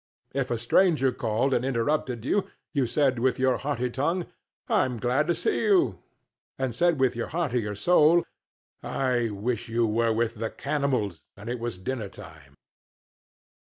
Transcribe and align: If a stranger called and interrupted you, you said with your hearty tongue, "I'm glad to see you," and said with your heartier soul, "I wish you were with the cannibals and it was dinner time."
If 0.33 0.49
a 0.49 0.57
stranger 0.57 1.11
called 1.11 1.53
and 1.53 1.63
interrupted 1.63 2.25
you, 2.25 2.49
you 2.73 2.87
said 2.87 3.19
with 3.19 3.37
your 3.37 3.57
hearty 3.57 3.91
tongue, 3.91 4.25
"I'm 4.67 4.97
glad 4.97 5.27
to 5.27 5.35
see 5.35 5.61
you," 5.61 5.99
and 6.57 6.73
said 6.73 6.99
with 6.99 7.15
your 7.15 7.27
heartier 7.27 7.75
soul, 7.75 8.25
"I 8.81 9.29
wish 9.29 9.69
you 9.69 9.85
were 9.85 10.11
with 10.11 10.39
the 10.41 10.49
cannibals 10.49 11.21
and 11.37 11.49
it 11.49 11.59
was 11.59 11.77
dinner 11.77 12.09
time." 12.09 12.55